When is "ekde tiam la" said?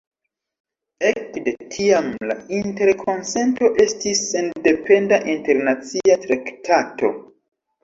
1.09-2.37